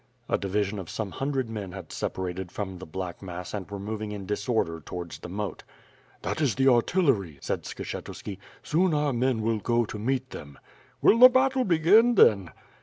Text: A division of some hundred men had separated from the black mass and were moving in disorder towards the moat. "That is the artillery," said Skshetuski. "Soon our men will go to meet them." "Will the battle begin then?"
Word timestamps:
A 0.27 0.35
division 0.35 0.79
of 0.79 0.89
some 0.89 1.11
hundred 1.11 1.47
men 1.47 1.73
had 1.73 1.91
separated 1.91 2.51
from 2.51 2.79
the 2.79 2.87
black 2.87 3.21
mass 3.21 3.53
and 3.53 3.69
were 3.69 3.77
moving 3.77 4.11
in 4.11 4.25
disorder 4.25 4.81
towards 4.83 5.19
the 5.19 5.29
moat. 5.29 5.63
"That 6.23 6.41
is 6.41 6.55
the 6.55 6.69
artillery," 6.69 7.37
said 7.39 7.65
Skshetuski. 7.65 8.39
"Soon 8.63 8.95
our 8.95 9.13
men 9.13 9.43
will 9.43 9.59
go 9.59 9.85
to 9.85 9.99
meet 9.99 10.31
them." 10.31 10.57
"Will 11.03 11.19
the 11.19 11.29
battle 11.29 11.65
begin 11.65 12.15
then?" 12.15 12.49